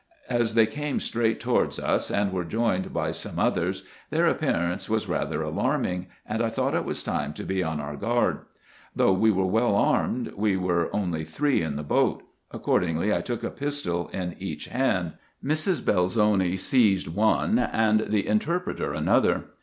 [0.31, 5.07] As they came straight towards us, and were joined by some others, their appearance was
[5.07, 8.39] rather alarming, and I thought it was time to be on our guard.
[8.95, 13.43] Though we were well armed, we were only three in the boat: accordingly I took
[13.43, 15.13] a pistol in each hand;
[15.45, 15.85] Mrs.
[15.85, 19.49] Belzoni also seized one, and the interpreter another.